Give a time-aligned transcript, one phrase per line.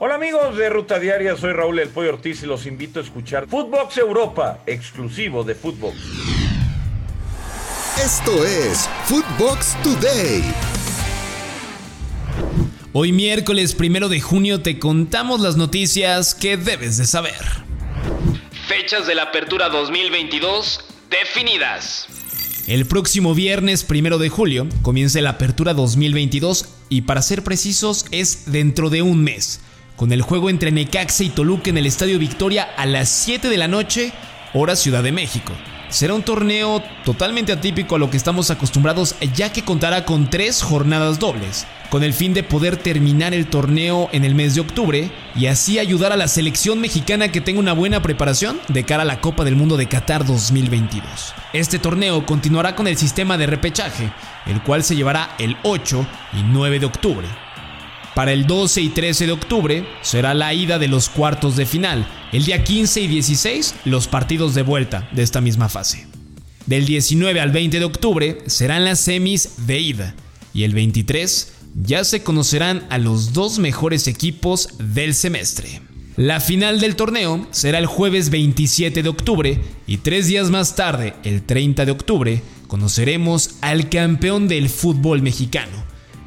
[0.00, 3.46] Hola amigos de Ruta Diaria, soy Raúl El Pollo Ortiz y los invito a escuchar
[3.46, 5.96] Footbox Europa, exclusivo de Footbox.
[8.04, 10.42] Esto es Footbox Today.
[12.92, 17.40] Hoy miércoles primero de junio te contamos las noticias que debes de saber.
[18.66, 22.08] Fechas de la apertura 2022 definidas.
[22.66, 28.50] El próximo viernes primero de julio comienza la apertura 2022 y para ser precisos es
[28.50, 29.60] dentro de un mes,
[29.96, 33.56] con el juego entre Necaxa y Toluca en el Estadio Victoria a las 7 de
[33.56, 34.12] la noche,
[34.52, 35.52] hora Ciudad de México.
[35.88, 40.62] Será un torneo totalmente atípico a lo que estamos acostumbrados ya que contará con tres
[40.62, 45.12] jornadas dobles, con el fin de poder terminar el torneo en el mes de octubre
[45.36, 49.06] y así ayudar a la selección mexicana que tenga una buena preparación de cara a
[49.06, 51.34] la Copa del Mundo de Qatar 2022.
[51.52, 54.10] Este torneo continuará con el sistema de repechaje,
[54.46, 57.43] el cual se llevará el 8 y 9 de octubre.
[58.14, 62.06] Para el 12 y 13 de octubre será la ida de los cuartos de final.
[62.32, 66.06] El día 15 y 16 los partidos de vuelta de esta misma fase.
[66.66, 70.14] Del 19 al 20 de octubre serán las semis de ida.
[70.52, 75.82] Y el 23 ya se conocerán a los dos mejores equipos del semestre.
[76.16, 81.14] La final del torneo será el jueves 27 de octubre y tres días más tarde,
[81.24, 85.82] el 30 de octubre, conoceremos al campeón del fútbol mexicano.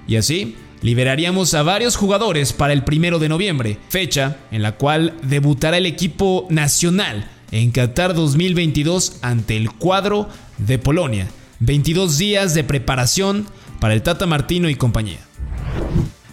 [0.06, 5.16] Y así, liberaríamos a varios jugadores para el primero de noviembre, fecha en la cual
[5.24, 11.28] debutará el equipo nacional en Qatar 2022 ante el cuadro de Polonia.
[11.60, 13.48] 22 días de preparación
[13.80, 15.20] para el Tata Martino y compañía.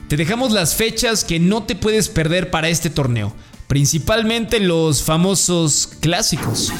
[0.08, 3.34] Te dejamos las fechas que no te puedes perder para este torneo,
[3.68, 6.72] principalmente los famosos clásicos.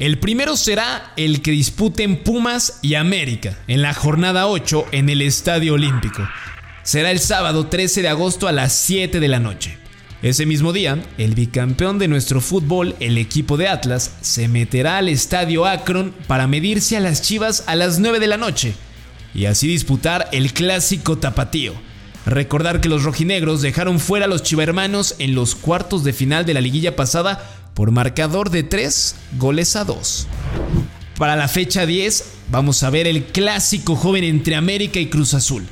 [0.00, 5.20] El primero será el que disputen Pumas y América en la jornada 8 en el
[5.20, 6.26] Estadio Olímpico.
[6.82, 9.76] Será el sábado 13 de agosto a las 7 de la noche.
[10.22, 15.10] Ese mismo día, el bicampeón de nuestro fútbol, el equipo de Atlas, se meterá al
[15.10, 18.72] Estadio Akron para medirse a las Chivas a las 9 de la noche
[19.34, 21.74] y así disputar el clásico tapatío.
[22.24, 26.54] Recordar que los rojinegros dejaron fuera a los chivermanos en los cuartos de final de
[26.54, 30.26] la liguilla pasada por marcador de 3 goles a 2.
[31.18, 35.66] Para la fecha 10 vamos a ver el clásico joven entre América y Cruz Azul.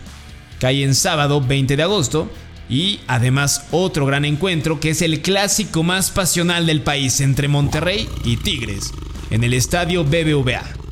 [0.60, 2.30] Cae en sábado 20 de agosto
[2.68, 8.08] y además otro gran encuentro que es el clásico más pasional del país entre Monterrey
[8.24, 8.92] y Tigres
[9.30, 10.87] en el estadio BBVA.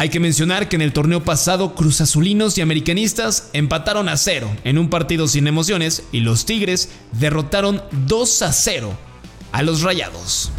[0.00, 4.48] Hay que mencionar que en el torneo pasado Cruz Azulinos y Americanistas empataron a cero
[4.62, 8.96] en un partido sin emociones y los Tigres derrotaron 2 a 0
[9.50, 10.52] a los Rayados.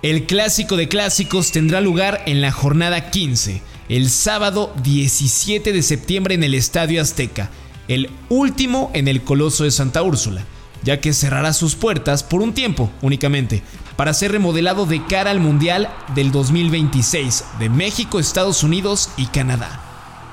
[0.00, 3.60] El clásico de clásicos tendrá lugar en la jornada 15,
[3.90, 7.50] el sábado 17 de septiembre en el Estadio Azteca,
[7.86, 10.46] el último en el Coloso de Santa Úrsula,
[10.84, 13.62] ya que cerrará sus puertas por un tiempo únicamente,
[13.98, 19.80] para ser remodelado de cara al Mundial del 2026 de México, Estados Unidos y Canadá.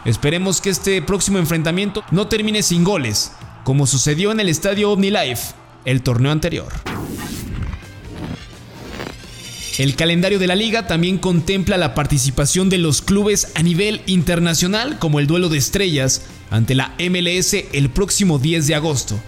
[0.06, 3.32] Esperemos que este próximo enfrentamiento no termine sin goles,
[3.64, 6.72] como sucedió en el estadio OmniLife, el torneo anterior.
[9.80, 15.00] El calendario de la liga también contempla la participación de los clubes a nivel internacional,
[15.00, 19.20] como el duelo de estrellas ante la MLS el próximo 10 de agosto,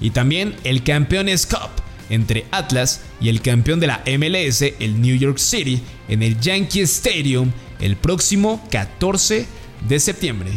[0.00, 1.79] y también el Campeones Cup,
[2.10, 6.82] entre Atlas y el campeón de la MLS, el New York City, en el Yankee
[6.82, 9.46] Stadium el próximo 14
[9.88, 10.50] de septiembre.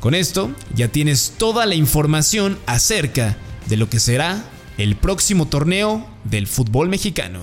[0.00, 3.36] Con esto ya tienes toda la información acerca
[3.68, 4.44] de lo que será
[4.78, 7.40] el próximo torneo del fútbol mexicano.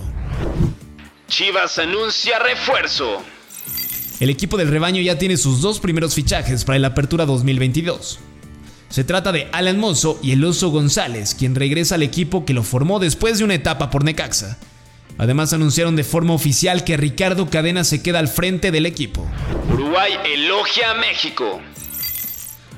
[1.28, 3.22] Chivas anuncia refuerzo.
[4.20, 8.20] El equipo del rebaño ya tiene sus dos primeros fichajes para la apertura 2022.
[8.94, 12.62] Se trata de Alan Mozo y el Oso González, quien regresa al equipo que lo
[12.62, 14.56] formó después de una etapa por Necaxa.
[15.18, 19.28] Además anunciaron de forma oficial que Ricardo Cadena se queda al frente del equipo.
[19.72, 21.60] Uruguay elogia a México.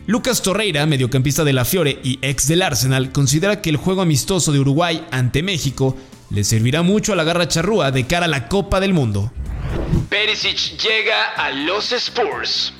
[0.06, 4.52] Lucas Torreira, mediocampista de la Fiore y ex del Arsenal, considera que el juego amistoso
[4.52, 5.98] de Uruguay ante México
[6.30, 9.30] le servirá mucho a la garra charrúa de cara a la Copa del Mundo.
[10.08, 12.72] Perisic llega a los Spurs.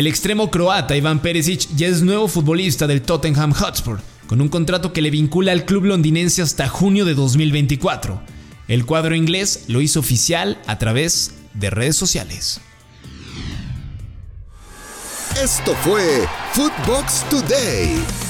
[0.00, 4.94] El extremo croata Iván Perisic ya es nuevo futbolista del Tottenham Hotspur, con un contrato
[4.94, 8.18] que le vincula al club londinense hasta junio de 2024.
[8.66, 12.62] El cuadro inglés lo hizo oficial a través de redes sociales.
[15.38, 18.29] Esto fue Footbox Today.